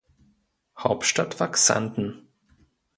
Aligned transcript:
Hauptstadt 0.79 1.39
war 1.39 1.51
Xanten. 1.51 2.27